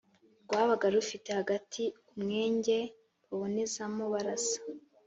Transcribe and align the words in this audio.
rwabaga 0.43 0.85
rufite 0.95 1.29
hagati 1.39 1.81
umwenge 2.13 2.77
babonezamo 3.29 4.03
barasa. 4.13 4.59